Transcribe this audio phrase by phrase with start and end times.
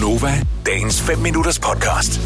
[0.00, 2.20] Gunova, dagens 5 minutters podcast.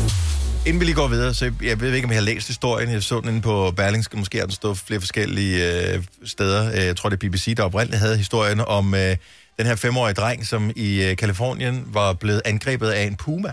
[0.67, 2.91] Inden vi lige går videre, så jeg ved ikke, om jeg har læst historien.
[2.91, 4.17] Jeg så den inde på Berlingske.
[4.17, 6.71] Måske har den stået flere forskellige øh, steder.
[6.71, 9.17] Øh, Jeg tror, det er BBC, der oprindeligt havde historien om øh,
[9.59, 13.53] den her femårige dreng, som i øh, Kalifornien var blevet angrebet af en puma.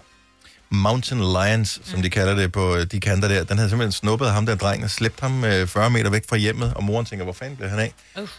[0.70, 3.44] Mountain Lions, som de kalder det på øh, de kanter der.
[3.44, 6.38] Den havde simpelthen snuppet ham der dreng og slæbt ham øh, 40 meter væk fra
[6.38, 7.80] hjemmet, og moren tænker, hvor fanden blev han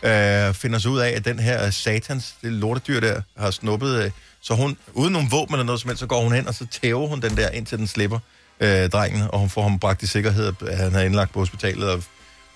[0.03, 0.49] af?
[0.49, 4.11] Øh, finder så ud af, at den her satans, det lortedyr der, har snuppet, øh,
[4.41, 6.67] så hun, uden nogen våben eller noget som helst, så går hun hen, og så
[6.67, 8.19] tæver hun den der, indtil den slipper
[8.61, 11.91] øh, drengen, og hun får ham bragt i sikkerhed, at han er indlagt på hospitalet,
[11.91, 12.03] og,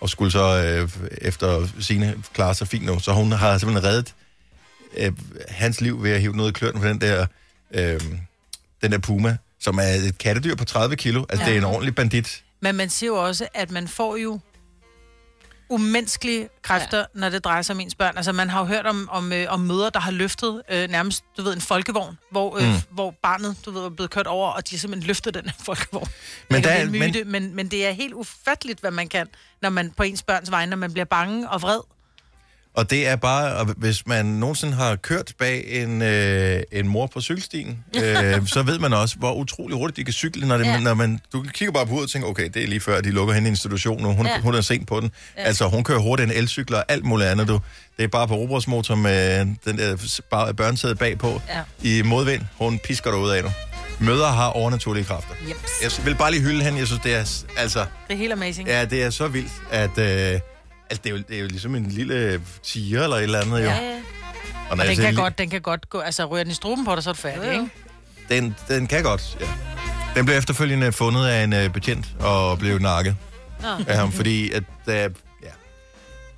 [0.00, 0.88] og skulle så øh,
[1.20, 2.98] efter sine klare sig fint nu.
[2.98, 4.14] Så hun har simpelthen reddet
[4.96, 5.12] øh,
[5.48, 7.26] hans liv ved at hive noget i kløren for den der,
[7.70, 8.00] øh,
[8.82, 11.24] den der puma, som er et kattedyr på 30 kilo.
[11.28, 11.44] Altså.
[11.44, 11.50] Ja.
[11.50, 12.42] det er en ordentlig bandit.
[12.60, 14.40] Men man siger jo også, at man får jo
[15.72, 17.04] umenneskelige kræfter, ja.
[17.14, 18.16] når det drejer sig om ens børn.
[18.16, 21.24] Altså, man har jo hørt om, om, øh, om møder, der har løftet øh, nærmest,
[21.36, 22.74] du ved, en folkevogn, hvor, øh, mm.
[22.90, 25.52] hvor barnet, du ved, er blevet kørt over, og de har simpelthen løftet den her
[25.64, 26.08] folkevogn.
[26.50, 27.42] Men det er der er- myte, men...
[27.42, 29.26] Men, men det er helt ufatteligt, hvad man kan,
[29.62, 31.80] når man på ens børns vegne, når man bliver bange og vred.
[32.74, 37.06] Og det er bare, og hvis man nogensinde har kørt bag en, øh, en mor
[37.06, 40.64] på cykelstien, øh, så ved man også, hvor utrolig hurtigt de kan cykle, når, det,
[40.66, 40.80] ja.
[40.80, 43.10] Når man, du kigger bare på hovedet og tænker, okay, det er lige før, de
[43.10, 44.12] lukker hende i institution nu.
[44.12, 44.40] Hun, ja.
[44.40, 45.10] Hun er sent på den.
[45.36, 45.42] Ja.
[45.42, 47.60] Altså, hun kører hurtigt en elcykler og alt muligt andet, du.
[47.96, 51.60] Det er bare på robotsmotor med den der børnesæde bagpå Ja.
[51.82, 52.42] i modvind.
[52.58, 53.50] Hun pisker dig ud af nu.
[54.00, 55.34] Møder har overnaturlige kræfter.
[55.48, 55.98] Jeps.
[55.98, 56.78] Jeg vil bare lige hylde hende.
[56.78, 57.78] Jeg synes, det er, altså,
[58.08, 58.68] Det er helt amazing.
[58.68, 59.98] ja, det er så vildt, at...
[59.98, 60.40] Øh,
[60.92, 63.58] altså, det er, jo, det er jo ligesom en lille tiger eller et eller andet,
[63.58, 63.64] jo.
[63.64, 64.00] Ja, ja.
[64.70, 66.94] Og Og den kan, godt, den kan godt gå, altså ryger den i struben på
[66.94, 67.60] dig, så er du færdig, Jo, jo.
[67.62, 67.70] ikke?
[68.28, 69.46] Den, den kan godt, ja.
[70.14, 73.16] Den blev efterfølgende fundet af en uh, betjent og blev nakket
[73.62, 75.02] Nå, af ham, fordi at, uh, ja,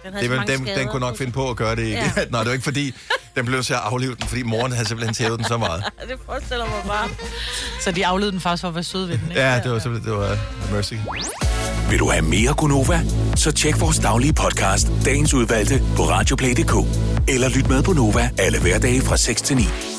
[0.05, 1.91] den havde det, den, den kunne nok finde på at gøre det.
[1.91, 2.12] Ja.
[2.16, 2.24] Ja.
[2.30, 2.94] Nej, det var ikke fordi,
[3.36, 5.84] den blev så at aflive den, fordi moren havde simpelthen tævet den så meget.
[6.08, 7.08] Det forestiller mig bare.
[7.80, 9.40] Så de aflede den faktisk for at være søde ved den, ikke?
[9.40, 10.38] Ja, det var simpelthen, det var
[10.72, 10.94] mercy.
[11.90, 13.00] Vil du have mere Gunova?
[13.36, 16.74] Så tjek vores daglige podcast, dagens udvalgte, på radioplay.dk.
[17.28, 19.93] Eller lyt med på Nova alle hverdage fra 6 til 9.